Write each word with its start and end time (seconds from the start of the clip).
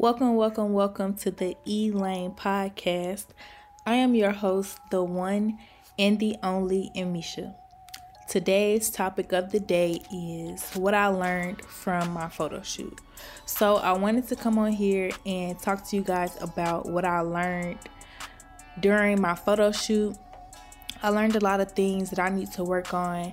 Welcome, 0.00 0.36
welcome, 0.36 0.74
welcome 0.74 1.14
to 1.14 1.32
the 1.32 1.56
E 1.66 1.90
Lane 1.90 2.30
podcast. 2.30 3.26
I 3.84 3.94
am 3.94 4.14
your 4.14 4.30
host, 4.30 4.78
the 4.92 5.02
one 5.02 5.58
and 5.98 6.20
the 6.20 6.36
only 6.40 6.92
Amisha. 6.94 7.56
Today's 8.28 8.90
topic 8.90 9.32
of 9.32 9.50
the 9.50 9.58
day 9.58 10.00
is 10.14 10.72
what 10.74 10.94
I 10.94 11.08
learned 11.08 11.64
from 11.64 12.12
my 12.12 12.28
photo 12.28 12.62
shoot. 12.62 12.96
So, 13.44 13.78
I 13.78 13.90
wanted 13.90 14.28
to 14.28 14.36
come 14.36 14.56
on 14.56 14.70
here 14.70 15.10
and 15.26 15.58
talk 15.58 15.84
to 15.88 15.96
you 15.96 16.02
guys 16.02 16.40
about 16.40 16.88
what 16.88 17.04
I 17.04 17.18
learned 17.22 17.80
during 18.78 19.20
my 19.20 19.34
photo 19.34 19.72
shoot. 19.72 20.16
I 21.02 21.08
learned 21.08 21.34
a 21.34 21.40
lot 21.40 21.60
of 21.60 21.72
things 21.72 22.10
that 22.10 22.20
I 22.20 22.28
need 22.28 22.52
to 22.52 22.62
work 22.62 22.94
on 22.94 23.32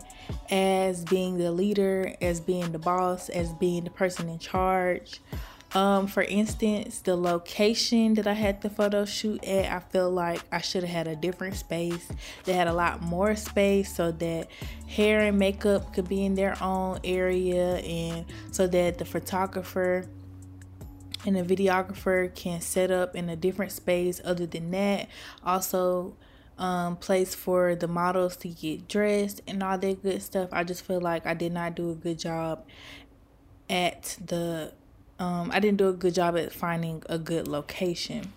as 0.49 1.03
being 1.05 1.37
the 1.37 1.51
leader, 1.51 2.15
as 2.21 2.39
being 2.39 2.71
the 2.71 2.79
boss, 2.79 3.29
as 3.29 3.53
being 3.53 3.83
the 3.83 3.91
person 3.91 4.29
in 4.29 4.39
charge. 4.39 5.21
Um, 5.75 6.07
for 6.07 6.23
instance, 6.23 6.99
the 7.01 7.17
location 7.17 8.13
that 8.13 8.27
I 8.27 8.33
had 8.33 8.61
the 8.61 8.69
photo 8.69 9.03
shoot 9.03 9.43
at, 9.43 9.69
I 9.69 9.79
feel 9.79 10.09
like 10.09 10.41
I 10.49 10.61
should 10.61 10.83
have 10.83 10.91
had 10.91 11.07
a 11.07 11.17
different 11.17 11.57
space. 11.57 12.07
They 12.45 12.53
had 12.53 12.69
a 12.69 12.73
lot 12.73 13.01
more 13.01 13.35
space 13.35 13.93
so 13.93 14.13
that 14.13 14.47
hair 14.87 15.19
and 15.19 15.37
makeup 15.37 15.93
could 15.93 16.07
be 16.07 16.23
in 16.23 16.35
their 16.35 16.55
own 16.63 17.01
area 17.03 17.75
and 17.79 18.25
so 18.51 18.67
that 18.67 18.99
the 18.99 19.03
photographer 19.03 20.07
and 21.25 21.35
the 21.35 21.43
videographer 21.43 22.33
can 22.33 22.61
set 22.61 22.89
up 22.89 23.13
in 23.13 23.27
a 23.27 23.35
different 23.35 23.73
space 23.73 24.21
other 24.23 24.45
than 24.45 24.71
that. 24.71 25.09
Also, 25.43 26.15
um, 26.57 26.95
place 26.95 27.35
for 27.35 27.75
the 27.75 27.89
models 27.89 28.37
to 28.37 28.47
get 28.47 28.87
dressed 28.87 29.41
and 29.45 29.61
all 29.61 29.77
that 29.77 30.01
good 30.01 30.21
stuff. 30.21 30.47
I 30.53 30.63
just 30.63 30.85
feel 30.85 31.01
like 31.01 31.25
I 31.25 31.33
did 31.33 31.51
not 31.51 31.75
do 31.75 31.91
a 31.91 31.95
good 31.95 32.17
job 32.17 32.65
at 33.69 34.17
the 34.25 34.71
um, 35.19 35.49
I 35.53 35.59
didn't 35.59 35.77
do 35.77 35.87
a 35.87 35.93
good 35.93 36.13
job 36.13 36.37
at 36.37 36.51
finding 36.51 37.03
a 37.07 37.17
good 37.17 37.47
location 37.47 38.33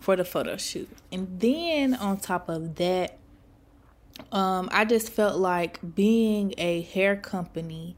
for 0.00 0.16
the 0.16 0.24
photo 0.24 0.56
shoot. 0.56 0.88
And 1.12 1.40
then 1.40 1.94
on 1.94 2.18
top 2.18 2.48
of 2.48 2.76
that, 2.76 3.18
um, 4.32 4.68
I 4.72 4.84
just 4.84 5.10
felt 5.10 5.38
like 5.38 5.78
being 5.94 6.54
a 6.58 6.82
hair 6.82 7.16
company, 7.16 7.96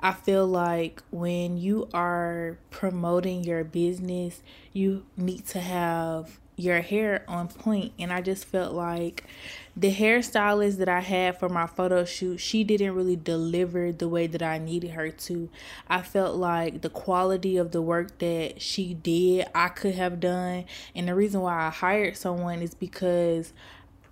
I 0.00 0.12
feel 0.12 0.46
like 0.46 1.02
when 1.10 1.56
you 1.56 1.88
are 1.94 2.58
promoting 2.70 3.42
your 3.44 3.64
business, 3.64 4.42
you 4.72 5.06
need 5.16 5.46
to 5.46 5.60
have 5.60 6.38
your 6.56 6.80
hair 6.80 7.24
on 7.26 7.48
point 7.48 7.92
and 7.98 8.12
i 8.12 8.20
just 8.20 8.44
felt 8.44 8.72
like 8.72 9.24
the 9.76 9.92
hairstylist 9.92 10.76
that 10.76 10.88
i 10.88 11.00
had 11.00 11.38
for 11.38 11.48
my 11.48 11.66
photo 11.66 12.04
shoot 12.04 12.38
she 12.38 12.62
didn't 12.62 12.94
really 12.94 13.16
deliver 13.16 13.90
the 13.90 14.08
way 14.08 14.26
that 14.26 14.42
i 14.42 14.56
needed 14.56 14.90
her 14.90 15.10
to 15.10 15.48
i 15.88 16.00
felt 16.00 16.36
like 16.36 16.80
the 16.82 16.90
quality 16.90 17.56
of 17.56 17.72
the 17.72 17.82
work 17.82 18.18
that 18.18 18.62
she 18.62 18.94
did 18.94 19.46
i 19.54 19.68
could 19.68 19.94
have 19.94 20.20
done 20.20 20.64
and 20.94 21.08
the 21.08 21.14
reason 21.14 21.40
why 21.40 21.66
i 21.66 21.70
hired 21.70 22.16
someone 22.16 22.62
is 22.62 22.74
because 22.74 23.52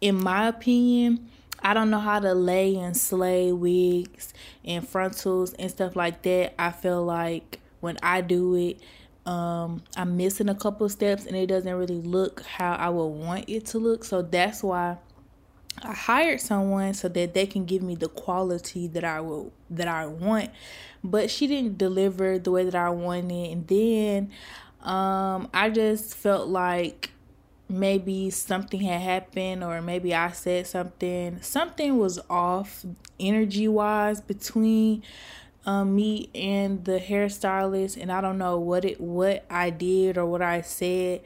in 0.00 0.20
my 0.20 0.48
opinion 0.48 1.28
I 1.64 1.74
don't 1.74 1.90
know 1.90 2.00
how 2.00 2.18
to 2.18 2.34
lay 2.34 2.74
and 2.74 2.96
slay 2.96 3.52
wigs 3.52 4.34
and 4.64 4.86
frontals 4.86 5.52
and 5.54 5.70
stuff 5.70 5.94
like 5.94 6.22
that. 6.22 6.60
I 6.60 6.72
feel 6.72 7.04
like 7.04 7.60
when 7.80 7.98
I 8.02 8.20
do 8.20 8.56
it, 8.56 8.80
um 9.24 9.82
i'm 9.96 10.16
missing 10.16 10.48
a 10.48 10.54
couple 10.54 10.88
steps 10.88 11.26
and 11.26 11.36
it 11.36 11.46
doesn't 11.46 11.74
really 11.74 12.00
look 12.00 12.42
how 12.42 12.72
i 12.74 12.88
would 12.88 13.06
want 13.06 13.48
it 13.48 13.64
to 13.66 13.78
look. 13.78 14.04
So 14.04 14.22
that's 14.22 14.62
why 14.62 14.96
i 15.82 15.92
hired 15.92 16.40
someone 16.40 16.92
so 16.94 17.08
that 17.08 17.32
they 17.32 17.46
can 17.46 17.64
give 17.64 17.82
me 17.82 17.94
the 17.94 18.08
quality 18.08 18.88
that 18.88 19.04
i 19.04 19.20
will 19.20 19.52
that 19.70 19.88
i 19.88 20.06
want. 20.06 20.50
But 21.04 21.30
she 21.30 21.46
didn't 21.46 21.78
deliver 21.78 22.38
the 22.38 22.50
way 22.50 22.64
that 22.64 22.74
i 22.74 22.90
wanted. 22.90 23.50
And 23.50 23.66
then 23.68 24.30
um 24.82 25.48
i 25.54 25.70
just 25.70 26.14
felt 26.16 26.48
like 26.48 27.10
maybe 27.68 28.28
something 28.28 28.80
had 28.80 29.00
happened 29.00 29.62
or 29.62 29.80
maybe 29.80 30.14
i 30.14 30.32
said 30.32 30.66
something. 30.66 31.40
Something 31.42 31.96
was 31.96 32.18
off 32.28 32.84
energy 33.20 33.68
wise 33.68 34.20
between 34.20 35.04
um, 35.64 35.94
me 35.94 36.28
and 36.34 36.84
the 36.84 36.98
hairstylist, 36.98 38.00
and 38.00 38.10
I 38.10 38.20
don't 38.20 38.38
know 38.38 38.58
what 38.58 38.84
it 38.84 39.00
what 39.00 39.44
I 39.48 39.70
did 39.70 40.18
or 40.18 40.26
what 40.26 40.42
I 40.42 40.60
said, 40.60 41.20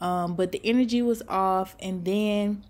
um, 0.00 0.34
but 0.34 0.52
the 0.52 0.60
energy 0.64 1.02
was 1.02 1.22
off. 1.28 1.76
And 1.80 2.04
then 2.04 2.64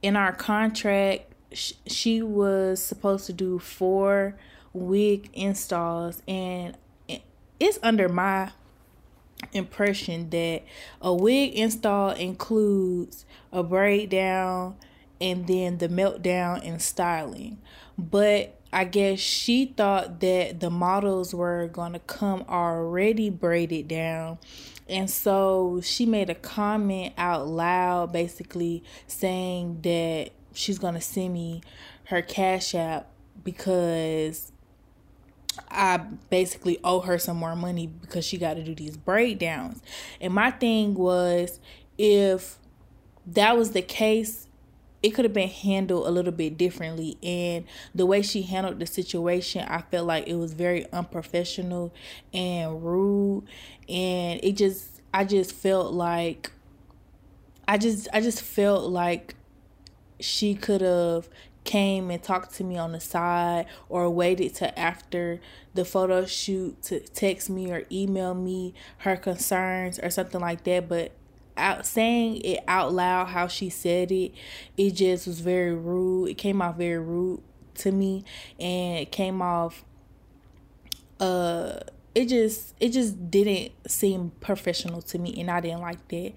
in 0.00 0.16
our 0.16 0.32
contract, 0.32 1.32
sh- 1.52 1.74
she 1.86 2.22
was 2.22 2.82
supposed 2.82 3.26
to 3.26 3.32
do 3.32 3.58
four 3.58 4.36
wig 4.72 5.28
installs, 5.34 6.22
and 6.26 6.76
it's 7.60 7.78
under 7.82 8.08
my 8.08 8.52
impression 9.52 10.30
that 10.30 10.62
a 11.00 11.12
wig 11.12 11.54
install 11.54 12.10
includes 12.10 13.24
a 13.52 13.62
braid 13.62 14.10
down 14.10 14.76
and 15.20 15.46
then 15.46 15.78
the 15.78 15.88
meltdown 15.88 16.66
and 16.66 16.80
styling. 16.80 17.58
But 17.98 18.58
I 18.72 18.84
guess 18.84 19.18
she 19.18 19.66
thought 19.66 20.20
that 20.20 20.60
the 20.60 20.70
models 20.70 21.34
were 21.34 21.68
going 21.68 21.92
to 21.92 21.98
come 21.98 22.44
already 22.48 23.28
braided 23.28 23.88
down. 23.88 24.38
And 24.88 25.10
so 25.10 25.80
she 25.82 26.06
made 26.06 26.30
a 26.30 26.34
comment 26.34 27.14
out 27.18 27.46
loud, 27.46 28.12
basically 28.12 28.82
saying 29.06 29.80
that 29.82 30.30
she's 30.54 30.78
going 30.78 30.94
to 30.94 31.00
send 31.00 31.34
me 31.34 31.62
her 32.04 32.22
Cash 32.22 32.74
App 32.74 33.08
because 33.44 34.52
I 35.70 35.98
basically 36.30 36.78
owe 36.82 37.00
her 37.00 37.18
some 37.18 37.36
more 37.36 37.56
money 37.56 37.86
because 37.86 38.24
she 38.24 38.38
got 38.38 38.54
to 38.54 38.62
do 38.62 38.74
these 38.74 38.96
breakdowns. 38.96 39.82
And 40.20 40.32
my 40.32 40.50
thing 40.50 40.94
was 40.94 41.60
if 41.98 42.58
that 43.26 43.56
was 43.56 43.72
the 43.72 43.82
case, 43.82 44.48
it 45.02 45.10
could 45.10 45.24
have 45.24 45.34
been 45.34 45.48
handled 45.48 46.06
a 46.06 46.10
little 46.10 46.32
bit 46.32 46.56
differently. 46.56 47.16
And 47.22 47.64
the 47.94 48.06
way 48.06 48.22
she 48.22 48.42
handled 48.42 48.78
the 48.78 48.86
situation 48.86 49.66
i 49.68 49.82
felt 49.82 50.06
like 50.06 50.28
it 50.28 50.36
was 50.36 50.52
very 50.52 50.90
unprofessional 50.92 51.92
and 52.32 52.84
rude. 52.84 53.44
And 53.88 54.40
it 54.42 54.52
just 54.52 55.02
i 55.12 55.24
just 55.24 55.52
felt 55.52 55.92
like 55.92 56.52
i 57.68 57.76
just 57.76 58.08
i 58.12 58.20
just 58.20 58.40
felt 58.40 58.90
like 58.90 59.34
she 60.20 60.54
could 60.54 60.80
have 60.80 61.28
came 61.64 62.10
and 62.10 62.22
talked 62.22 62.54
to 62.54 62.64
me 62.64 62.76
on 62.76 62.92
the 62.92 63.00
side 63.00 63.66
or 63.88 64.10
waited 64.10 64.54
to 64.54 64.78
after 64.78 65.40
the 65.74 65.84
photo 65.84 66.26
shoot 66.26 66.82
to 66.82 67.00
text 67.00 67.48
me 67.48 67.70
or 67.70 67.84
email 67.90 68.34
me 68.34 68.74
her 68.98 69.16
concerns 69.16 69.98
or 70.00 70.10
something 70.10 70.40
like 70.40 70.64
that. 70.64 70.88
But 70.88 71.12
out 71.56 71.86
saying 71.86 72.40
it 72.42 72.60
out 72.66 72.92
loud 72.92 73.26
how 73.28 73.46
she 73.46 73.68
said 73.68 74.10
it 74.10 74.32
it 74.76 74.92
just 74.92 75.26
was 75.26 75.40
very 75.40 75.74
rude. 75.74 76.30
It 76.30 76.34
came 76.38 76.62
off 76.62 76.76
very 76.76 76.98
rude 76.98 77.42
to 77.74 77.92
me 77.92 78.24
and 78.58 78.98
it 78.98 79.12
came 79.12 79.40
off 79.40 79.84
uh 81.20 81.80
it 82.14 82.26
just 82.26 82.74
it 82.80 82.90
just 82.90 83.30
didn't 83.30 83.72
seem 83.86 84.32
professional 84.40 85.02
to 85.02 85.18
me 85.18 85.34
and 85.40 85.50
I 85.50 85.60
didn't 85.60 85.80
like 85.80 86.06
that. 86.08 86.32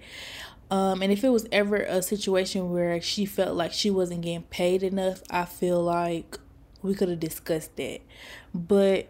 Um 0.70 1.02
and 1.02 1.12
if 1.12 1.24
it 1.24 1.30
was 1.30 1.46
ever 1.52 1.76
a 1.76 2.02
situation 2.02 2.70
where 2.70 3.00
she 3.00 3.26
felt 3.26 3.56
like 3.56 3.72
she 3.72 3.90
wasn't 3.90 4.22
getting 4.22 4.42
paid 4.44 4.82
enough 4.82 5.22
I 5.30 5.44
feel 5.44 5.82
like 5.82 6.38
we 6.82 6.94
could 6.94 7.08
have 7.08 7.20
discussed 7.20 7.76
that. 7.76 8.00
But 8.54 9.08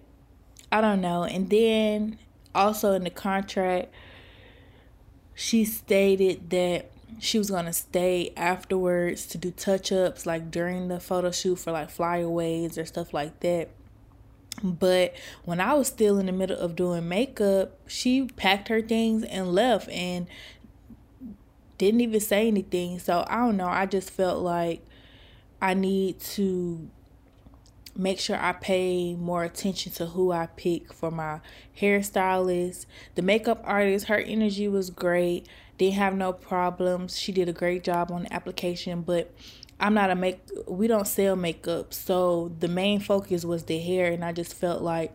I 0.72 0.81
don't 0.81 1.00
know. 1.00 1.25
And 1.25 1.49
then 1.50 2.19
also 2.55 2.93
in 2.93 3.05
the 3.05 3.11
contract 3.11 3.93
she 5.36 5.66
stated 5.66 6.48
that 6.48 6.91
she 7.19 7.36
was 7.36 7.50
gonna 7.50 7.72
stay 7.72 8.32
afterwards 8.36 9.26
to 9.26 9.38
do 9.38 9.50
touch 9.50 9.92
ups 9.92 10.24
like 10.24 10.50
during 10.50 10.88
the 10.88 10.98
photo 10.98 11.30
shoot 11.30 11.56
for 11.56 11.72
like 11.72 11.91
flyaways 11.91 12.78
or 12.78 12.86
stuff 12.86 13.12
like 13.12 13.38
that. 13.41 13.69
But 14.64 15.14
when 15.44 15.60
I 15.60 15.74
was 15.74 15.88
still 15.88 16.19
in 16.19 16.24
the 16.24 16.32
middle 16.32 16.58
of 16.58 16.74
doing 16.74 17.06
makeup, 17.06 17.78
she 17.86 18.24
packed 18.24 18.69
her 18.69 18.80
things 18.80 19.22
and 19.24 19.53
left 19.53 19.91
and 19.91 20.27
didn't 21.77 22.00
even 22.00 22.21
say 22.21 22.48
anything. 22.48 22.98
So 22.98 23.27
I 23.28 23.36
don't 23.36 23.59
know. 23.59 23.68
I 23.68 23.84
just 23.84 24.10
felt 24.10 24.42
like 24.42 24.80
I 25.60 25.74
need 25.74 26.18
to 26.21 26.89
make 27.97 28.19
sure 28.19 28.37
I 28.37 28.53
pay 28.53 29.15
more 29.15 29.45
attention 29.45 29.93
to 29.93 30.07
who 30.07 30.33
I 30.33 30.47
pick 30.47 30.93
for 30.93 31.10
my 31.10 31.41
hairstylist. 31.81 32.87
The 33.15 33.22
makeup 33.22 33.63
artist, 33.65 34.07
her 34.07 34.19
energy 34.19 34.69
was 34.69 34.91
great. 34.91 35.47
Didn't 35.78 35.95
have 35.95 36.15
no 36.15 36.33
problems. 36.33 37.19
She 37.19 37.33
did 37.33 37.48
a 37.48 37.53
great 37.53 37.84
job 37.84 38.10
on 38.10 38.25
the 38.25 38.33
application, 38.33 39.03
but 39.03 39.34
I'm 39.78 39.95
not 39.95 40.10
a 40.10 40.15
make 40.15 40.41
we 40.66 40.87
don't 40.87 41.07
sell 41.07 41.37
makeup. 41.37 41.93
So 41.93 42.53
the 42.59 42.69
main 42.69 43.01
focus 43.01 43.45
was 43.45 43.65
the 43.65 43.78
hair 43.78 44.10
and 44.10 44.25
I 44.25 44.33
just 44.33 44.54
felt 44.54 44.83
like 44.83 45.13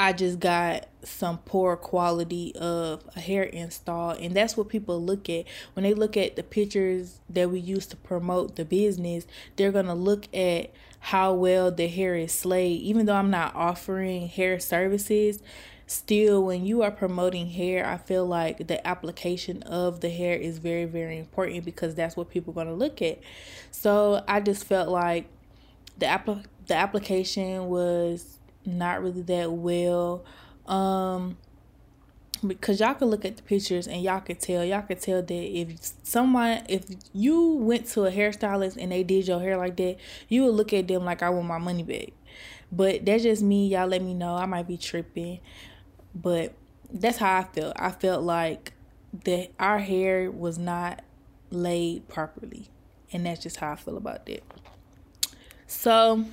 I 0.00 0.12
just 0.12 0.38
got 0.38 0.86
some 1.02 1.38
poor 1.38 1.76
quality 1.76 2.54
of 2.54 3.02
a 3.16 3.20
hair 3.20 3.42
install 3.42 4.10
and 4.12 4.34
that's 4.34 4.56
what 4.56 4.68
people 4.68 5.02
look 5.02 5.28
at. 5.28 5.44
When 5.72 5.82
they 5.82 5.92
look 5.92 6.16
at 6.16 6.36
the 6.36 6.44
pictures 6.44 7.18
that 7.28 7.50
we 7.50 7.58
use 7.58 7.86
to 7.88 7.96
promote 7.96 8.54
the 8.54 8.64
business 8.64 9.26
they're 9.56 9.72
going 9.72 9.86
to 9.86 9.94
look 9.94 10.32
at 10.32 10.70
how 11.00 11.34
well 11.34 11.72
the 11.72 11.88
hair 11.88 12.14
is 12.14 12.32
slayed. 12.32 12.80
Even 12.80 13.06
though 13.06 13.16
I'm 13.16 13.30
not 13.30 13.56
offering 13.56 14.28
hair 14.28 14.60
services 14.60 15.42
still 15.88 16.44
when 16.44 16.64
you 16.66 16.82
are 16.82 16.90
promoting 16.90 17.46
hair 17.48 17.86
i 17.86 17.96
feel 17.96 18.26
like 18.26 18.66
the 18.66 18.86
application 18.86 19.62
of 19.62 20.02
the 20.02 20.10
hair 20.10 20.36
is 20.36 20.58
very 20.58 20.84
very 20.84 21.16
important 21.16 21.64
because 21.64 21.94
that's 21.94 22.14
what 22.14 22.28
people 22.28 22.50
are 22.52 22.54
going 22.54 22.66
to 22.66 22.74
look 22.74 23.02
at. 23.02 23.18
So 23.72 24.22
i 24.28 24.38
just 24.38 24.64
felt 24.64 24.88
like 24.88 25.26
the 25.98 26.06
app 26.06 26.28
the 26.66 26.74
application 26.74 27.66
was 27.66 28.37
not 28.68 29.02
really 29.02 29.22
that 29.22 29.52
well. 29.52 30.24
Um 30.66 31.36
because 32.46 32.78
y'all 32.78 32.94
could 32.94 33.08
look 33.08 33.24
at 33.24 33.36
the 33.36 33.42
pictures 33.42 33.88
and 33.88 34.00
y'all 34.00 34.20
could 34.20 34.38
tell 34.38 34.64
y'all 34.64 34.82
could 34.82 35.00
tell 35.00 35.20
that 35.20 35.58
if 35.58 35.76
someone 36.04 36.62
if 36.68 36.84
you 37.12 37.54
went 37.54 37.84
to 37.84 38.04
a 38.04 38.12
hairstylist 38.12 38.76
and 38.80 38.92
they 38.92 39.02
did 39.02 39.26
your 39.26 39.40
hair 39.40 39.56
like 39.56 39.76
that 39.76 39.96
you 40.28 40.44
would 40.44 40.54
look 40.54 40.72
at 40.72 40.86
them 40.86 41.04
like 41.04 41.20
i 41.20 41.28
want 41.28 41.48
my 41.48 41.58
money 41.58 41.82
back. 41.82 42.12
But 42.70 43.06
that's 43.06 43.22
just 43.22 43.42
me. 43.42 43.68
Y'all 43.68 43.86
let 43.86 44.02
me 44.02 44.14
know. 44.14 44.34
I 44.34 44.46
might 44.46 44.66
be 44.66 44.76
tripping. 44.76 45.40
But 46.14 46.54
that's 46.92 47.18
how 47.18 47.38
i 47.38 47.44
felt. 47.44 47.74
I 47.76 47.90
felt 47.90 48.22
like 48.22 48.72
that 49.24 49.50
our 49.58 49.78
hair 49.78 50.30
was 50.30 50.58
not 50.58 51.02
laid 51.50 52.08
properly. 52.08 52.68
And 53.12 53.24
that's 53.24 53.42
just 53.42 53.56
how 53.56 53.72
i 53.72 53.76
feel 53.76 53.96
about 53.96 54.26
that. 54.26 54.42
So 55.66 56.26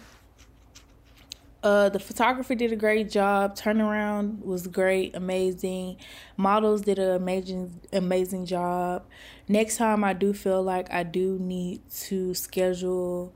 uh, 1.66 1.90
the 1.90 2.00
photographer 2.00 2.54
did 2.54 2.72
a 2.72 2.76
great 2.76 3.10
job. 3.10 3.56
Turnaround 3.56 4.46
was 4.46 4.68
great, 4.68 5.16
amazing. 5.16 5.98
Models 6.38 6.82
did 6.82 7.00
an 7.00 7.10
amazing, 7.10 7.82
amazing 7.92 8.46
job. 8.46 9.04
Next 9.48 9.78
time, 9.78 10.04
I 10.04 10.14
do 10.14 10.32
feel 10.32 10.62
like 10.62 10.94
I 10.94 11.02
do 11.02 11.40
need 11.40 11.82
to 12.04 12.36
schedule 12.36 13.34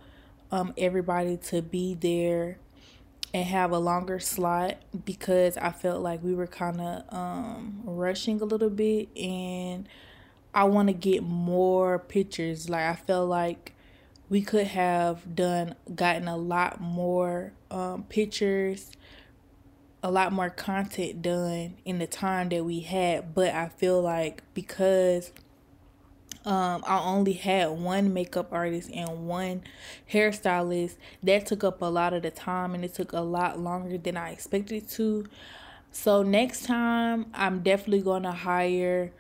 um, 0.52 0.76
everybody 0.78 1.38
to 1.48 1.64
be 1.64 1.96
there 1.96 2.60
and 3.34 3.48
have 3.48 3.72
a 3.72 3.80
longer 3.80 4.20
slot 4.20 4.78
because 5.06 5.58
I 5.58 5.72
felt 5.72 6.02
like 6.02 6.24
we 6.24 6.36
were 6.36 6.48
kind 6.48 6.80
of 6.80 7.04
um, 7.12 7.82
rushing 7.84 8.42
a 8.42 8.46
little 8.46 8.70
bit 8.70 9.10
and 9.18 9.90
I 10.54 10.66
want 10.66 10.90
to 10.90 10.94
get 10.94 11.24
more 11.24 11.98
pictures. 11.98 12.70
Like 12.70 12.84
I 12.84 12.96
felt 12.96 13.28
like 13.28 13.74
we 14.30 14.44
could 14.44 14.68
have 14.68 15.36
done 15.36 15.74
gotten 15.96 16.28
a 16.28 16.38
lot 16.38 16.80
more 16.80 17.54
um, 17.71 18.04
pictures 18.04 18.92
a 20.01 20.10
lot 20.10 20.31
more 20.31 20.50
content 20.50 21.21
done 21.21 21.75
in 21.83 22.00
the 22.00 22.07
time 22.07 22.50
that 22.50 22.63
we 22.63 22.80
had 22.80 23.33
but 23.33 23.54
i 23.54 23.68
feel 23.68 24.01
like 24.01 24.42
because 24.54 25.31
um, 26.45 26.83
I 26.88 27.00
only 27.00 27.33
had 27.33 27.69
one 27.69 28.13
makeup 28.13 28.48
artist 28.51 28.89
and 28.94 29.27
one 29.27 29.62
hairstylist. 30.12 30.95
That 31.21 31.45
took 31.45 31.63
up 31.63 31.81
a 31.81 31.86
lot 31.86 32.13
of 32.13 32.24
the 32.24 32.31
time 32.31 32.74
and 32.74 32.86
it 32.86 32.94
took 32.94 33.12
a 33.12 33.19
lot 33.19 33.60
longer 33.60 33.98
than 33.98 34.15
I 34.15 34.31
expected 34.31 34.89
to. 34.92 35.25
So 35.92 36.24
next 36.24 36.65
time, 36.65 37.27
I'm 37.33 37.60
definitely 37.62 38.01
going 38.01 38.24
to 38.24 38.31
hire 38.31 39.12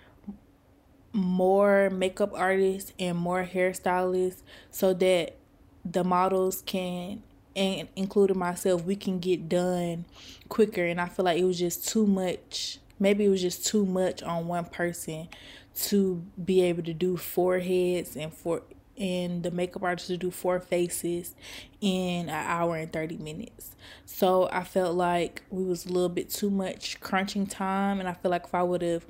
more 1.11 1.89
makeup 1.89 2.31
artists 2.33 2.93
and 2.99 3.17
more 3.17 3.43
hairstylists 3.43 4.41
so 4.71 4.93
that 4.93 5.35
the 5.83 6.03
models 6.03 6.61
can 6.65 7.23
and 7.55 7.87
including 7.95 8.37
myself 8.37 8.83
we 8.83 8.95
can 8.95 9.19
get 9.19 9.49
done 9.49 10.05
quicker. 10.47 10.85
And 10.85 10.99
i 10.99 11.07
feel 11.07 11.25
like 11.25 11.39
it 11.39 11.45
was 11.45 11.59
just 11.59 11.87
too 11.87 12.05
much 12.05 12.79
maybe 12.99 13.25
it 13.25 13.29
was 13.29 13.41
just 13.41 13.65
too 13.65 13.85
much 13.85 14.21
on 14.21 14.47
one 14.47 14.65
person 14.65 15.27
to 15.75 16.21
be 16.43 16.61
able 16.61 16.83
to 16.83 16.93
do 16.93 17.17
four 17.17 17.59
heads 17.59 18.15
and 18.15 18.33
four 18.33 18.61
and 18.97 19.43
the 19.43 19.51
makeup 19.51 19.81
artist 19.81 20.07
to 20.07 20.17
do 20.17 20.29
four 20.29 20.59
faces 20.59 21.33
in 21.79 22.27
an 22.27 22.45
hour 22.45 22.75
and 22.75 22.91
30 22.91 23.17
minutes. 23.17 23.75
So 24.05 24.49
i 24.51 24.63
felt 24.63 24.95
like 24.95 25.43
we 25.49 25.63
was 25.63 25.85
a 25.85 25.89
little 25.89 26.09
bit 26.09 26.29
too 26.29 26.49
much 26.49 26.99
crunching 26.99 27.47
time. 27.47 27.99
And 27.99 28.09
i 28.09 28.13
feel 28.13 28.31
like 28.31 28.43
if 28.43 28.53
i 28.53 28.61
would 28.61 28.81
have 28.81 29.05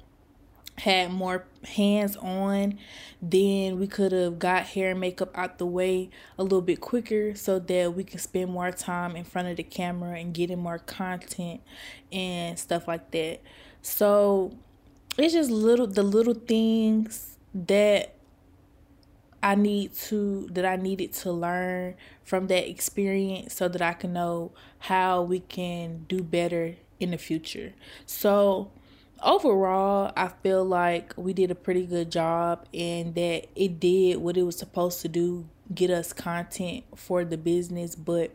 had 0.80 1.12
more 1.12 1.46
hands 1.64 2.16
on, 2.18 2.80
then 3.22 3.80
we 3.80 3.86
could 3.86 4.12
have 4.12 4.40
got 4.40 4.64
hair 4.64 4.92
and 4.92 5.00
makeup 5.00 5.38
out 5.38 5.58
the 5.58 5.66
way 5.66 6.10
a 6.38 6.44
little 6.44 6.62
bit 6.62 6.80
quicker 6.80 7.36
so 7.36 7.60
that 7.60 7.94
we 7.94 8.04
can 8.04 8.20
spend 8.20 8.52
more 8.52 8.72
time 8.72 9.16
in 9.16 9.24
front 9.24 9.50
of 9.50 9.58
the 9.58 9.64
camera 9.64 10.18
and 10.18 10.34
getting 10.34 10.60
more 10.60 10.80
content 10.80 11.62
and 12.12 12.58
stuff 12.58 12.88
like 12.88 13.12
that. 13.12 13.42
So 13.82 14.58
it's 15.18 15.34
just 15.34 15.52
little 15.52 15.88
the 15.88 16.04
little 16.04 16.34
things 16.34 17.38
that 17.54 18.16
I 19.44 19.56
need 19.56 19.94
to 19.96 20.48
that 20.52 20.66
I 20.66 20.76
needed 20.78 21.14
to 21.14 21.32
learn 21.32 21.96
from 22.24 22.48
that 22.48 22.70
experience 22.70 23.54
so 23.54 23.68
that 23.68 23.82
I 23.82 23.94
can 23.94 24.14
know 24.14 24.52
how 24.80 25.24
we 25.24 25.40
can 25.40 26.06
do 26.08 26.24
better 26.24 26.76
in 27.00 27.12
the 27.12 27.18
future. 27.18 27.74
So 28.06 28.72
overall, 29.24 30.12
I 30.16 30.30
feel 30.30 30.64
like 30.66 31.14
we 31.18 31.34
did 31.34 31.52
a 31.52 31.56
pretty 31.56 31.86
good 31.86 32.12
job 32.12 32.66
and 32.74 33.16
that 33.16 33.48
it 33.56 33.80
did 33.80 34.18
what 34.18 34.38
it 34.38 34.44
was 34.44 34.58
supposed 34.58 35.02
to 35.02 35.08
do 35.08 35.48
get 35.74 35.92
us 35.92 36.14
content 36.14 36.84
for 36.96 37.24
the 37.24 37.38
business, 37.38 37.96
but 37.96 38.32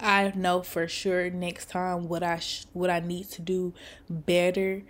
I 0.00 0.32
know 0.34 0.62
for 0.62 0.88
sure 0.88 1.30
next 1.30 1.70
time 1.70 2.08
what 2.08 2.22
I 2.22 2.38
sh- 2.38 2.66
what 2.72 2.90
I 2.90 3.00
need 3.00 3.30
to 3.30 3.42
do 3.42 3.72
better 4.08 4.82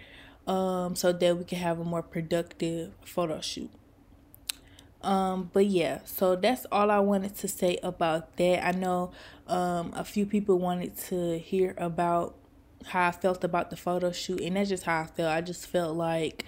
um 0.46 0.94
so 0.96 1.12
that 1.12 1.36
we 1.36 1.44
can 1.44 1.58
have 1.58 1.78
a 1.80 1.84
more 1.84 2.02
productive 2.02 2.92
photo 3.04 3.40
shoot. 3.40 3.70
Um 5.02 5.50
but 5.52 5.66
yeah, 5.66 6.00
so 6.04 6.36
that's 6.36 6.66
all 6.72 6.90
I 6.90 6.98
wanted 7.00 7.36
to 7.36 7.48
say 7.48 7.78
about 7.82 8.36
that. 8.36 8.66
I 8.66 8.72
know 8.72 9.12
um 9.46 9.92
a 9.94 10.04
few 10.04 10.26
people 10.26 10.58
wanted 10.58 10.96
to 11.08 11.38
hear 11.38 11.74
about 11.78 12.34
how 12.84 13.08
I 13.08 13.12
felt 13.12 13.42
about 13.44 13.70
the 13.70 13.76
photo 13.76 14.12
shoot, 14.12 14.40
and 14.40 14.56
that's 14.56 14.68
just 14.68 14.84
how 14.84 15.02
I 15.02 15.06
felt. 15.06 15.30
I 15.30 15.40
just 15.40 15.66
felt 15.66 15.96
like 15.96 16.44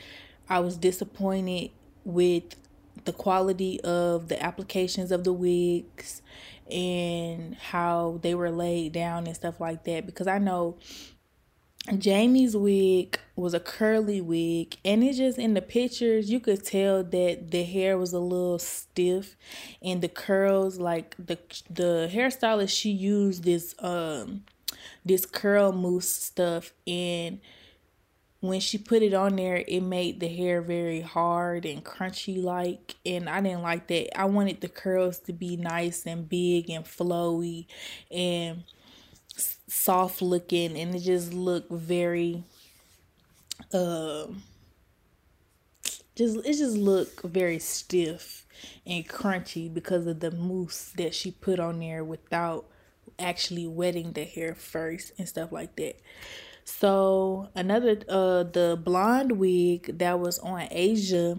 I 0.49 0.61
was 0.61 0.77
disappointed 0.77 1.71
with 2.05 2.57
the 3.05 3.13
quality 3.13 3.81
of 3.83 4.29
the 4.29 4.43
applications 4.43 5.13
of 5.13 5.25
the 5.25 5.33
wigs 5.33 6.23
and 6.71 7.55
how 7.55 8.19
they 8.23 8.35
were 8.35 8.51
laid 8.51 8.93
down 8.93 9.27
and 9.27 9.35
stuff 9.35 9.61
like 9.61 9.85
that 9.85 10.07
because 10.07 10.27
I 10.27 10.39
know 10.39 10.77
Jamie's 11.97 12.55
wig 12.55 13.19
was 13.35 13.55
a 13.55 13.61
curly 13.61 14.21
wig 14.21 14.77
and 14.85 15.03
it's 15.03 15.17
just 15.17 15.39
in 15.39 15.55
the 15.55 15.63
pictures 15.63 16.31
you 16.31 16.41
could 16.41 16.65
tell 16.65 17.03
that 17.03 17.51
the 17.51 17.63
hair 17.65 17.97
was 17.97 18.13
a 18.13 18.19
little 18.19 18.59
stiff 18.59 19.37
and 19.81 20.03
the 20.03 20.09
curls 20.09 20.79
like 20.79 21.15
the 21.19 21.39
the 21.71 22.11
hairstylist 22.13 22.77
she 22.77 22.91
used 22.91 23.45
this 23.45 23.75
um 23.79 24.45
this 25.05 25.27
curl 25.27 25.73
mousse 25.73 26.09
stuff 26.09 26.73
and 26.87 27.41
when 28.41 28.61
she 28.61 28.79
put 28.79 29.03
it 29.03 29.15
on 29.15 29.37
there 29.37 29.65
it 29.67 29.81
made 29.81 30.21
the 30.21 30.29
hair 30.29 30.63
very 30.63 31.01
hard 31.01 31.65
and 31.65 31.85
crunchy 31.85 32.43
like 32.43 32.95
and 33.05 33.29
I 33.29 33.41
didn't 33.41 33.63
like 33.63 33.89
that. 33.89 34.17
I 34.19 34.27
wanted 34.27 34.61
the 34.61 34.69
curls 34.69 35.19
to 35.21 35.33
be 35.33 35.57
nice 35.57 36.07
and 36.07 36.29
big 36.29 36.71
and 36.71 36.85
flowy 36.85 37.67
and 38.11 38.63
soft 39.67 40.23
looking 40.23 40.79
and 40.79 40.95
it 40.95 41.01
just 41.01 41.33
looked 41.33 41.71
very 41.73 42.45
um 43.73 44.43
just 46.15 46.37
it 46.39 46.57
just 46.57 46.77
looked 46.77 47.23
very 47.23 47.59
stiff 47.59 48.47
and 48.87 49.09
crunchy 49.09 49.73
because 49.73 50.07
of 50.07 50.21
the 50.21 50.31
mousse 50.31 50.93
that 50.97 51.15
she 51.15 51.31
put 51.31 51.61
on 51.61 51.81
there 51.81 52.05
without 52.05 52.67
actually 53.19 53.67
wetting 53.67 54.13
the 54.13 54.25
hair 54.25 54.55
first 54.55 55.13
and 55.19 55.29
stuff 55.29 55.53
like 55.53 55.77
that. 55.77 56.01
So 56.65 57.49
another 57.55 57.99
uh 58.09 58.45
the 58.45 58.79
blonde 58.83 59.33
wig 59.33 59.99
that 59.99 60.21
was 60.21 60.39
on 60.41 60.69
Asia, 60.71 61.39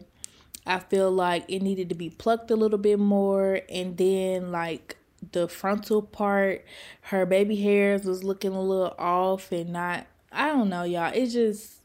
I 0.65 0.79
feel 0.79 1.11
like 1.11 1.45
it 1.47 1.61
needed 1.61 1.89
to 1.89 1.95
be 1.95 2.09
plucked 2.09 2.51
a 2.51 2.55
little 2.55 2.79
bit 2.79 2.99
more 2.99 3.61
and 3.69 3.97
then 3.97 4.51
like 4.51 4.97
the 5.31 5.47
frontal 5.47 6.01
part, 6.01 6.65
her 7.01 7.25
baby 7.25 7.57
hairs 7.57 8.05
was 8.05 8.23
looking 8.23 8.53
a 8.53 8.61
little 8.61 8.95
off 8.97 9.51
and 9.51 9.71
not 9.71 10.07
I 10.31 10.47
don't 10.47 10.69
know 10.69 10.83
y'all. 10.83 11.11
It 11.13 11.27
just 11.27 11.78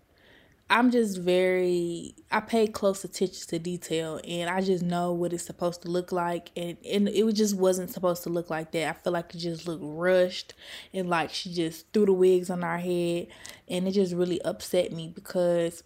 I'm 0.70 0.90
just 0.90 1.18
very 1.18 2.14
I 2.30 2.40
pay 2.40 2.66
close 2.66 3.04
attention 3.04 3.46
to 3.48 3.58
detail 3.58 4.20
and 4.26 4.48
I 4.48 4.62
just 4.62 4.82
know 4.82 5.12
what 5.12 5.32
it's 5.32 5.44
supposed 5.44 5.82
to 5.82 5.88
look 5.88 6.10
like 6.10 6.50
and, 6.56 6.78
and 6.90 7.08
it 7.08 7.32
just 7.34 7.56
wasn't 7.56 7.90
supposed 7.90 8.22
to 8.22 8.30
look 8.30 8.48
like 8.48 8.72
that. 8.72 8.88
I 8.88 8.92
feel 8.94 9.12
like 9.12 9.34
it 9.34 9.38
just 9.38 9.68
looked 9.68 9.84
rushed 9.84 10.54
and 10.92 11.08
like 11.08 11.30
she 11.30 11.52
just 11.52 11.92
threw 11.92 12.06
the 12.06 12.12
wigs 12.12 12.48
on 12.48 12.64
our 12.64 12.78
head 12.78 13.26
and 13.68 13.86
it 13.86 13.92
just 13.92 14.14
really 14.14 14.40
upset 14.42 14.90
me 14.90 15.12
because 15.14 15.84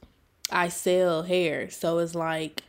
I 0.51 0.69
sell 0.69 1.25
hair. 1.25 1.71
So 1.71 1.99
it's 1.99 2.15
like 2.15 2.63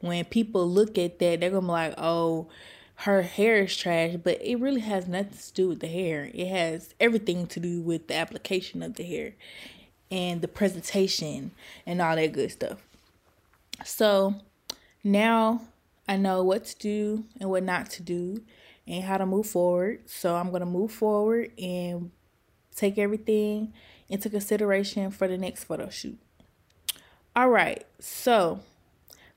when 0.00 0.24
people 0.24 0.68
look 0.68 0.98
at 0.98 1.20
that 1.20 1.40
they're 1.40 1.50
gonna 1.50 1.60
be 1.60 1.68
like, 1.68 1.94
Oh, 1.96 2.48
her 2.96 3.22
hair 3.22 3.62
is 3.62 3.76
trash, 3.76 4.16
but 4.22 4.38
it 4.42 4.58
really 4.58 4.80
has 4.80 5.06
nothing 5.06 5.38
to 5.38 5.52
do 5.52 5.68
with 5.68 5.80
the 5.80 5.86
hair. 5.86 6.28
It 6.34 6.48
has 6.48 6.92
everything 6.98 7.46
to 7.46 7.60
do 7.60 7.80
with 7.80 8.08
the 8.08 8.16
application 8.16 8.82
of 8.82 8.94
the 8.94 9.04
hair 9.04 9.34
and 10.12 10.42
the 10.42 10.48
presentation 10.48 11.50
and 11.86 12.02
all 12.02 12.14
that 12.14 12.32
good 12.32 12.52
stuff. 12.52 12.78
So 13.84 14.34
now 15.02 15.62
I 16.06 16.16
know 16.16 16.44
what 16.44 16.66
to 16.66 16.78
do 16.78 17.24
and 17.40 17.48
what 17.48 17.62
not 17.62 17.88
to 17.92 18.02
do 18.02 18.42
and 18.86 19.02
how 19.02 19.16
to 19.16 19.24
move 19.24 19.46
forward. 19.46 20.02
So 20.04 20.36
I'm 20.36 20.50
going 20.50 20.60
to 20.60 20.66
move 20.66 20.92
forward 20.92 21.50
and 21.58 22.10
take 22.76 22.98
everything 22.98 23.72
into 24.10 24.28
consideration 24.28 25.10
for 25.10 25.26
the 25.26 25.38
next 25.38 25.64
photo 25.64 25.88
shoot. 25.88 26.18
All 27.34 27.48
right, 27.48 27.86
so 27.98 28.60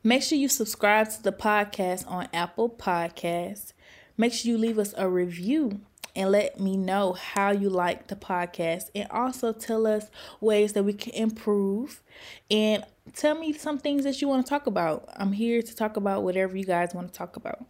make 0.04 0.22
sure 0.22 0.38
you 0.38 0.50
subscribe 0.50 1.10
to 1.12 1.24
the 1.24 1.32
podcast 1.32 2.06
on 2.06 2.28
Apple 2.34 2.70
Podcasts. 2.70 3.72
Make 4.18 4.34
sure 4.34 4.52
you 4.52 4.58
leave 4.58 4.78
us 4.78 4.94
a 4.98 5.08
review 5.08 5.80
and 6.16 6.32
let 6.32 6.60
me 6.60 6.78
know 6.78 7.14
how 7.14 7.52
you 7.52 7.70
like 7.70 8.08
the 8.08 8.16
podcast 8.16 8.90
and 8.96 9.10
also 9.12 9.52
tell 9.52 9.86
us 9.86 10.10
ways 10.40 10.74
that 10.74 10.84
we 10.84 10.94
can 10.94 11.14
improve 11.14 12.02
and 12.50 12.84
tell 13.14 13.36
me 13.36 13.54
some 13.54 13.78
things 13.78 14.04
that 14.04 14.22
you 14.22 14.28
want 14.28 14.46
to 14.46 14.50
talk 14.50 14.68
about. 14.68 15.10
I'm 15.18 15.34
here 15.34 15.62
to 15.62 15.76
talk 15.76 15.98
about 15.98 16.24
whatever 16.24 16.58
you 16.58 16.66
guys 16.66 16.94
want 16.94 17.12
to 17.12 17.18
talk 17.18 17.36
about. 17.36 17.66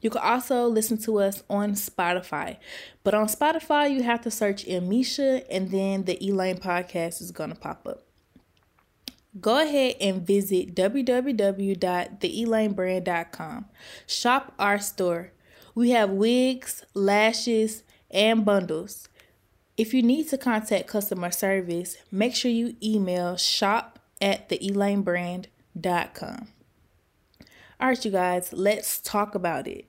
You 0.00 0.10
can 0.10 0.22
also 0.22 0.66
listen 0.66 0.98
to 0.98 1.18
us 1.18 1.42
on 1.48 1.72
Spotify. 1.72 2.56
But 3.04 3.14
on 3.14 3.26
Spotify, 3.26 3.92
you 3.92 4.02
have 4.02 4.22
to 4.22 4.30
search 4.30 4.66
Amisha 4.66 5.44
and 5.50 5.70
then 5.70 6.04
the 6.04 6.22
Elaine 6.24 6.58
podcast 6.58 7.20
is 7.20 7.30
going 7.30 7.50
to 7.50 7.56
pop 7.56 7.86
up. 7.86 8.04
Go 9.40 9.62
ahead 9.62 9.96
and 10.00 10.26
visit 10.26 10.74
www.theelainebrand.com. 10.74 13.66
Shop 14.06 14.54
our 14.58 14.78
store. 14.78 15.32
We 15.74 15.90
have 15.90 16.08
wigs, 16.10 16.82
lashes, 16.94 17.84
and 18.10 18.44
bundles. 18.44 19.08
If 19.76 19.94
you 19.94 20.02
need 20.02 20.28
to 20.30 20.38
contact 20.38 20.88
customer 20.88 21.30
service, 21.30 21.96
make 22.10 22.34
sure 22.34 22.50
you 22.50 22.76
email 22.82 23.36
shop 23.36 23.98
at 24.20 24.48
the 24.48 24.58
theelainebrand.com. 24.58 26.48
All 27.80 27.88
right, 27.88 28.04
you 28.04 28.10
guys, 28.10 28.52
let's 28.52 28.98
talk 29.00 29.36
about 29.36 29.68
it. 29.68 29.84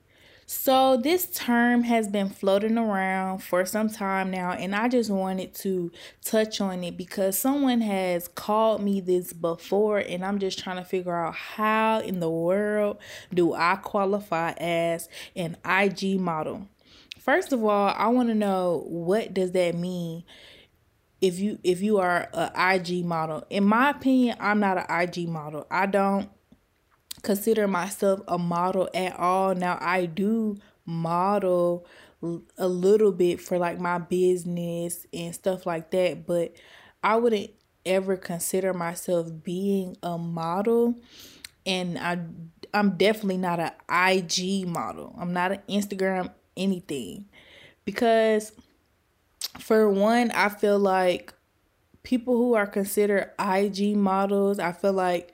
So, 0.46 0.98
this 0.98 1.28
term 1.28 1.84
has 1.84 2.08
been 2.08 2.30
floating 2.30 2.78
around 2.78 3.44
for 3.44 3.66
some 3.66 3.88
time 3.88 4.32
now, 4.32 4.52
and 4.52 4.76
I 4.76 4.88
just 4.88 5.12
wanted 5.12 5.54
to 5.56 5.92
touch 6.24 6.60
on 6.60 6.84
it 6.84 6.98
because 6.98 7.38
someone 7.38 7.82
has 7.82 8.28
called 8.28 8.82
me 8.82 9.00
this 9.00 9.32
before, 9.32 10.00
and 10.00 10.26
I'm 10.26 10.40
just 10.40 10.58
trying 10.58 10.78
to 10.78 10.84
figure 10.84 11.16
out 11.16 11.36
how 11.36 12.00
in 12.00 12.20
the 12.20 12.32
world 12.32 12.98
do 13.32 13.54
I 13.54 13.76
qualify 13.76 14.54
as 14.54 15.08
an 15.36 15.56
IG 15.64 16.20
model. 16.20 16.68
First 17.30 17.54
of 17.54 17.64
all, 17.64 17.94
I 17.96 18.08
want 18.08 18.30
to 18.30 18.34
know 18.34 18.86
what 18.88 19.36
does 19.36 19.52
that 19.52 19.76
mean 19.76 20.24
if 21.22 21.38
you 21.38 21.60
if 21.64 21.80
you 21.80 22.00
are 22.00 22.28
a 22.34 22.52
IG 22.74 23.06
model. 23.06 23.46
In 23.52 23.66
my 23.66 23.92
opinion, 23.92 24.36
I'm 24.40 24.60
not 24.60 24.80
an 24.80 24.86
IG 24.90 25.30
model. 25.30 25.68
I 25.70 25.86
don't 25.86 26.28
consider 27.22 27.68
myself 27.68 28.22
a 28.28 28.40
model 28.40 28.90
at 28.96 29.16
all. 29.20 29.54
Now 29.54 29.78
I 29.80 30.08
do 30.08 30.58
model 30.88 31.86
a 32.58 32.68
little 32.68 33.12
bit 33.12 33.40
for 33.40 33.60
like 33.60 33.80
my 33.80 34.00
business 34.00 35.06
and 35.14 35.36
stuff 35.36 35.68
like 35.68 35.92
that, 35.92 36.26
but 36.26 36.54
I 37.04 37.18
wouldn't 37.18 37.52
ever 37.86 38.18
consider 38.18 38.74
myself 38.74 39.30
being 39.44 39.98
a 40.02 40.18
model 40.18 40.96
and 41.64 42.00
I 42.00 42.22
I'm 42.74 42.98
definitely 42.98 43.38
not 43.38 43.60
an 43.60 43.72
IG 43.88 44.68
model. 44.68 45.16
I'm 45.20 45.32
not 45.32 45.52
an 45.52 45.62
Instagram 45.70 46.32
anything. 46.60 47.26
Because 47.86 48.52
for 49.60 49.90
one, 49.90 50.32
I 50.32 50.50
feel 50.50 50.78
like 50.78 51.34
people 52.04 52.38
who 52.38 52.54
are 52.54 52.68
considered 52.68 53.32
IG 53.40 53.96
models, 53.96 54.60
I 54.60 54.72
feel 54.72 54.94
like 54.94 55.34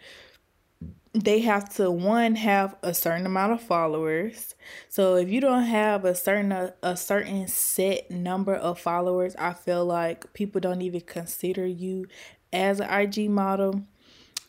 they 1.13 1.39
have 1.39 1.73
to 1.75 1.89
one 1.89 2.35
have 2.35 2.75
a 2.83 2.93
certain 2.93 3.25
amount 3.25 3.53
of 3.53 3.61
followers. 3.61 4.53
So 4.89 5.15
if 5.15 5.29
you 5.29 5.39
don't 5.39 5.63
have 5.63 6.03
a 6.03 6.13
certain 6.13 6.51
a, 6.51 6.73
a 6.83 6.97
certain 6.97 7.47
set 7.47 8.11
number 8.11 8.53
of 8.53 8.79
followers, 8.79 9.33
I 9.37 9.53
feel 9.53 9.85
like 9.85 10.33
people 10.33 10.59
don't 10.59 10.81
even 10.81 11.01
consider 11.01 11.65
you 11.65 12.07
as 12.51 12.81
an 12.81 12.89
IG 12.89 13.29
model. 13.29 13.83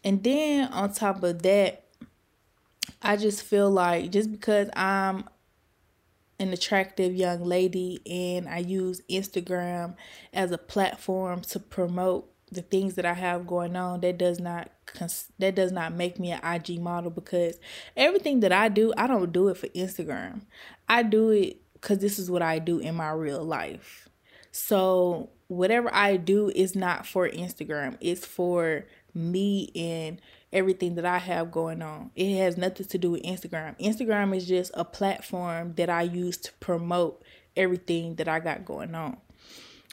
And 0.03 0.25
then 0.25 0.73
on 0.73 0.93
top 0.93 1.23
of 1.23 1.43
that, 1.43 1.85
I 3.01 3.17
just 3.17 3.43
feel 3.43 3.71
like 3.71 4.11
just 4.11 4.33
because 4.33 4.69
I'm 4.75 5.25
an 6.39 6.53
attractive 6.53 7.15
young 7.15 7.45
lady 7.45 8.01
and 8.07 8.49
I 8.49 8.59
use 8.59 9.01
Instagram 9.11 9.95
as 10.33 10.51
a 10.51 10.59
platform 10.59 11.41
to 11.43 11.59
promote 11.59 12.31
the 12.51 12.63
things 12.63 12.95
that 12.95 13.05
I 13.05 13.15
have 13.15 13.47
going 13.47 13.75
on 13.75 14.01
that 14.03 14.19
does 14.19 14.39
not 14.39 14.71
that 15.39 15.55
does 15.55 15.73
not 15.73 15.95
make 15.95 16.19
me 16.19 16.31
an 16.31 16.45
IG 16.45 16.81
model 16.81 17.11
because 17.11 17.59
everything 17.97 18.41
that 18.41 18.53
I 18.53 18.69
do 18.69 18.93
I 18.97 19.07
don't 19.07 19.33
do 19.33 19.49
it 19.49 19.57
for 19.57 19.67
Instagram. 19.69 20.43
I 20.89 21.03
do 21.03 21.31
it 21.31 21.61
cuz 21.81 21.99
this 21.99 22.19
is 22.19 22.31
what 22.31 22.43
I 22.43 22.59
do 22.59 22.79
in 22.79 22.95
my 22.95 23.11
real 23.11 23.45
life. 23.45 24.09
So 24.53 25.31
whatever 25.49 25.93
I 25.93 26.17
do 26.17 26.51
is 26.55 26.77
not 26.77 27.07
for 27.07 27.29
Instagram. 27.29 27.97
It's 28.01 28.25
for 28.25 28.85
me 29.13 29.71
and 29.75 30.21
everything 30.57 30.95
that 30.95 31.05
I 31.05 31.19
have 31.19 31.53
going 31.53 31.83
on. 31.83 32.11
It 32.17 32.39
has 32.39 32.57
nothing 32.57 32.87
to 32.87 32.99
do 32.99 33.11
with 33.11 33.23
Instagram. 33.23 33.79
Instagram 33.79 34.35
is 34.35 34.49
just 34.49 34.73
a 34.75 34.85
platform 34.85 35.75
that 35.77 35.91
I 35.91 36.03
use 36.03 36.39
to 36.39 36.53
promote 36.55 37.23
everything 37.57 38.17
that 38.17 38.27
I 38.27 38.41
got 38.41 38.65
going 38.65 38.95
on. 38.95 39.19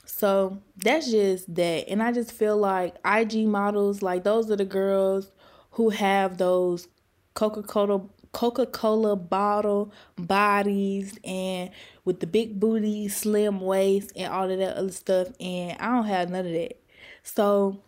So 0.06 0.62
that's 0.78 1.12
just 1.12 1.54
that. 1.56 1.90
And 1.90 2.02
I 2.02 2.14
just 2.14 2.32
feel 2.32 2.58
like 2.58 2.96
IG 3.06 3.46
models, 3.46 4.02
like 4.02 4.24
those 4.24 4.50
are 4.50 4.56
the 4.56 4.66
girls 4.66 5.32
who 5.72 5.90
have 5.90 6.38
those 6.38 6.88
Coca-Cola 7.34 8.02
Coca-Cola 8.32 9.16
bottle 9.16 9.94
bodies 10.18 11.20
and 11.24 11.70
with 12.04 12.20
the 12.20 12.26
big 12.26 12.60
booty, 12.60 13.08
slim 13.08 13.62
waist 13.62 14.12
and 14.16 14.34
all 14.34 14.50
of 14.50 14.58
that 14.58 14.76
other 14.76 14.92
stuff. 14.92 15.28
And 15.40 15.78
I 15.80 15.88
don't 15.88 16.06
have 16.06 16.32
none 16.32 16.48
of 16.48 16.52
that. 16.54 16.82
So 17.22 17.80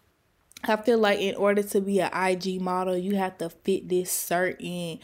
I 0.68 0.76
feel 0.78 0.98
like 0.98 1.20
in 1.20 1.36
order 1.36 1.64
to 1.64 1.82
be 1.82 2.00
an 2.02 2.12
IG 2.14 2.62
model, 2.62 2.98
you 2.98 3.16
have 3.16 3.38
to 3.40 3.50
fit 3.50 3.90
this 3.90 4.12
certain 4.12 5.00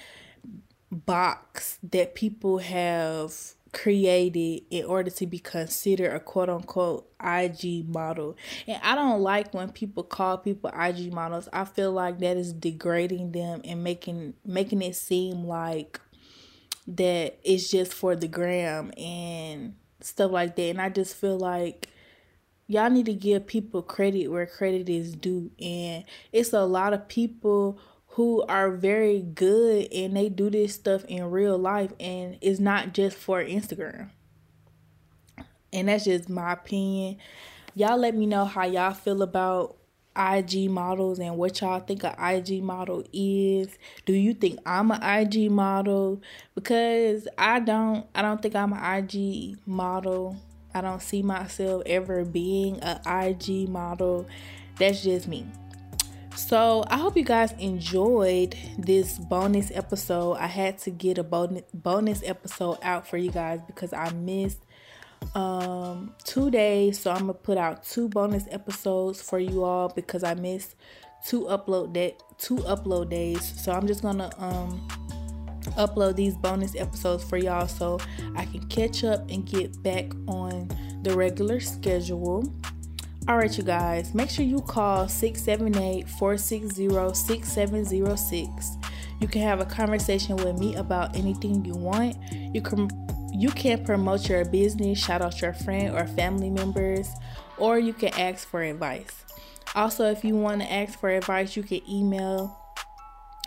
box 0.91 1.79
that 1.83 2.15
people 2.15 2.57
have 2.57 3.33
created 3.73 4.63
in 4.69 4.85
order 4.85 5.09
to 5.09 5.25
be 5.25 5.39
considered 5.39 6.13
a 6.13 6.19
quote 6.19 6.49
unquote 6.49 7.09
IG 7.23 7.87
model. 7.87 8.35
And 8.67 8.81
I 8.83 8.95
don't 8.95 9.21
like 9.21 9.53
when 9.53 9.71
people 9.71 10.03
call 10.03 10.37
people 10.37 10.71
IG 10.77 11.13
models. 11.13 11.47
I 11.53 11.65
feel 11.65 11.91
like 11.91 12.19
that 12.19 12.37
is 12.37 12.53
degrading 12.53 13.31
them 13.31 13.61
and 13.63 13.83
making 13.83 14.33
making 14.45 14.81
it 14.81 14.95
seem 14.95 15.45
like 15.45 15.99
that 16.87 17.39
it's 17.43 17.69
just 17.69 17.93
for 17.93 18.15
the 18.15 18.27
gram 18.27 18.91
and 18.97 19.75
stuff 20.01 20.31
like 20.31 20.55
that. 20.55 20.63
And 20.63 20.81
I 20.81 20.89
just 20.89 21.15
feel 21.15 21.37
like 21.37 21.87
y'all 22.71 22.89
need 22.89 23.05
to 23.05 23.13
give 23.13 23.45
people 23.45 23.81
credit 23.81 24.29
where 24.29 24.45
credit 24.45 24.87
is 24.87 25.13
due 25.13 25.51
and 25.59 26.05
it's 26.31 26.53
a 26.53 26.63
lot 26.63 26.93
of 26.93 27.05
people 27.09 27.77
who 28.11 28.43
are 28.43 28.71
very 28.71 29.21
good 29.21 29.91
and 29.91 30.15
they 30.15 30.29
do 30.29 30.49
this 30.49 30.73
stuff 30.73 31.03
in 31.05 31.29
real 31.29 31.57
life 31.57 31.91
and 31.99 32.37
it's 32.39 32.59
not 32.59 32.93
just 32.93 33.17
for 33.17 33.43
Instagram. 33.43 34.09
And 35.73 35.89
that's 35.89 36.05
just 36.05 36.29
my 36.29 36.53
opinion. 36.53 37.17
Y'all 37.75 37.97
let 37.97 38.15
me 38.15 38.25
know 38.25 38.45
how 38.45 38.65
y'all 38.65 38.93
feel 38.93 39.21
about 39.21 39.77
IG 40.15 40.69
models 40.69 41.19
and 41.19 41.37
what 41.37 41.59
y'all 41.59 41.79
think 41.79 42.03
an 42.03 42.15
IG 42.19 42.63
model 42.63 43.03
is. 43.11 43.67
Do 44.05 44.13
you 44.13 44.33
think 44.33 44.59
I'm 44.65 44.91
an 44.91 45.01
IG 45.03 45.49
model? 45.51 46.21
Because 46.55 47.27
I 47.37 47.59
don't 47.59 48.05
I 48.15 48.21
don't 48.21 48.41
think 48.41 48.55
I'm 48.55 48.73
an 48.73 49.09
IG 49.09 49.57
model. 49.65 50.37
I 50.73 50.81
don't 50.81 51.01
see 51.01 51.21
myself 51.21 51.83
ever 51.85 52.25
being 52.25 52.79
an 52.79 52.99
IG 53.05 53.69
model. 53.69 54.27
That's 54.77 55.03
just 55.03 55.27
me. 55.27 55.45
So, 56.35 56.85
I 56.87 56.97
hope 56.97 57.17
you 57.17 57.25
guys 57.25 57.51
enjoyed 57.59 58.55
this 58.77 59.19
bonus 59.19 59.69
episode. 59.71 60.37
I 60.37 60.47
had 60.47 60.77
to 60.79 60.89
get 60.89 61.17
a 61.17 61.23
bonus 61.23 62.23
episode 62.23 62.77
out 62.81 63.05
for 63.05 63.17
you 63.17 63.31
guys 63.31 63.59
because 63.67 63.91
I 63.93 64.11
missed 64.11 64.59
um 65.35 66.15
2 66.23 66.49
days. 66.49 66.99
So, 66.99 67.11
I'm 67.11 67.27
to 67.27 67.33
put 67.33 67.57
out 67.57 67.83
two 67.83 68.07
bonus 68.07 68.45
episodes 68.49 69.21
for 69.21 69.39
you 69.39 69.63
all 69.63 69.89
because 69.89 70.23
I 70.23 70.33
missed 70.33 70.75
two 71.25 71.41
upload 71.41 71.93
that 71.95 72.23
two 72.37 72.57
upload 72.57 73.09
days. 73.09 73.43
So, 73.61 73.73
I'm 73.73 73.85
just 73.85 74.01
to 74.19 74.31
um 74.41 74.87
upload 75.71 76.15
these 76.15 76.35
bonus 76.35 76.75
episodes 76.75 77.23
for 77.23 77.37
y'all 77.37 77.67
so 77.67 77.99
I 78.35 78.45
can 78.45 78.63
catch 78.67 79.03
up 79.03 79.29
and 79.29 79.45
get 79.45 79.81
back 79.83 80.11
on 80.27 80.69
the 81.03 81.15
regular 81.15 81.59
schedule. 81.59 82.53
All 83.27 83.37
right, 83.37 83.55
you 83.55 83.63
guys, 83.63 84.13
make 84.15 84.29
sure 84.29 84.43
you 84.43 84.61
call 84.61 85.07
678 85.07 86.09
460 86.09 87.13
6706. 87.13 88.77
You 89.19 89.27
can 89.27 89.41
have 89.41 89.59
a 89.59 89.65
conversation 89.65 90.35
with 90.37 90.57
me 90.57 90.75
about 90.75 91.15
anything 91.15 91.63
you 91.63 91.75
want. 91.75 92.17
You 92.31 92.61
can 92.61 92.89
you 93.33 93.49
can 93.49 93.85
promote 93.85 94.27
your 94.27 94.43
business, 94.45 94.99
shout 94.99 95.21
out 95.21 95.41
your 95.41 95.53
friend 95.53 95.95
or 95.95 96.05
family 96.05 96.49
members, 96.49 97.09
or 97.57 97.79
you 97.79 97.93
can 97.93 98.09
ask 98.19 98.47
for 98.47 98.61
advice. 98.61 99.23
Also, 99.73 100.05
if 100.11 100.25
you 100.25 100.35
want 100.35 100.61
to 100.61 100.71
ask 100.71 100.99
for 100.99 101.09
advice, 101.09 101.55
you 101.55 101.63
can 101.63 101.81
email 101.89 102.60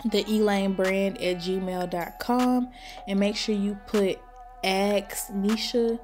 the 0.06 0.24
Elaine 0.28 0.74
brand 0.74 1.20
at 1.20 1.36
gmail.com 1.38 2.68
and 3.08 3.20
make 3.20 3.36
sure 3.36 3.54
you 3.54 3.78
put 3.86 4.18
ask 4.64 5.30
Misha 5.30 5.98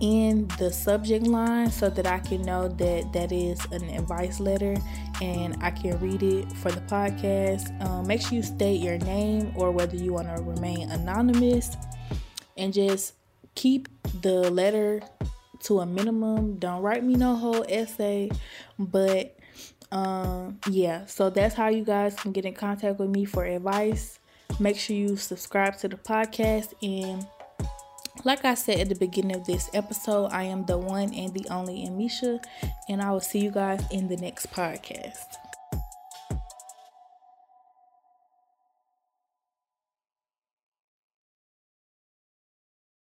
in 0.00 0.48
the 0.58 0.72
subject 0.72 1.26
line 1.26 1.70
so 1.70 1.88
that 1.88 2.06
I 2.06 2.18
can 2.18 2.42
know 2.42 2.68
that 2.68 3.12
that 3.12 3.32
is 3.32 3.64
an 3.66 3.88
advice 3.90 4.40
letter 4.40 4.76
and 5.22 5.56
I 5.62 5.70
can 5.70 5.98
read 6.00 6.22
it 6.22 6.50
for 6.54 6.72
the 6.72 6.80
podcast. 6.82 7.80
Um, 7.86 8.06
make 8.06 8.20
sure 8.20 8.34
you 8.34 8.42
state 8.42 8.80
your 8.80 8.98
name 8.98 9.52
or 9.56 9.70
whether 9.70 9.96
you 9.96 10.12
want 10.12 10.34
to 10.34 10.42
remain 10.42 10.90
anonymous 10.90 11.76
and 12.56 12.72
just 12.72 13.14
keep 13.54 13.88
the 14.22 14.50
letter 14.50 15.02
to 15.60 15.80
a 15.80 15.86
minimum. 15.86 16.58
Don't 16.58 16.82
write 16.82 17.04
me 17.04 17.14
no 17.14 17.36
whole 17.36 17.64
essay, 17.68 18.30
but 18.78 19.38
um, 19.92 20.58
yeah, 20.70 21.06
so 21.06 21.30
that's 21.30 21.54
how 21.54 21.68
you 21.68 21.84
guys 21.84 22.14
can 22.14 22.32
get 22.32 22.44
in 22.44 22.54
contact 22.54 22.98
with 22.98 23.10
me 23.10 23.24
for 23.24 23.44
advice. 23.44 24.18
Make 24.58 24.76
sure 24.76 24.96
you 24.96 25.16
subscribe 25.16 25.78
to 25.78 25.88
the 25.88 25.96
podcast. 25.96 26.74
And 26.82 27.26
like 28.24 28.44
I 28.44 28.54
said 28.54 28.78
at 28.80 28.88
the 28.88 28.94
beginning 28.94 29.36
of 29.36 29.46
this 29.46 29.70
episode, 29.74 30.26
I 30.26 30.44
am 30.44 30.64
the 30.66 30.78
one 30.78 31.12
and 31.14 31.32
the 31.34 31.46
only 31.50 31.86
Amisha. 31.86 32.42
And 32.88 33.02
I 33.02 33.10
will 33.10 33.20
see 33.20 33.40
you 33.40 33.50
guys 33.50 33.82
in 33.90 34.08
the 34.08 34.16
next 34.16 34.50
podcast. 34.52 35.49